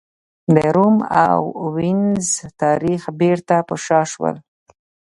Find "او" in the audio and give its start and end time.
1.25-1.39